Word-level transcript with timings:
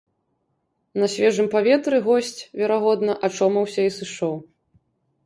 На 1.01 1.09
свежым 1.15 1.47
паветры 1.55 1.97
госць, 2.07 2.39
верагодна, 2.63 3.13
ачомаўся 3.29 3.81
і 3.89 3.93
сышоў. 3.99 4.35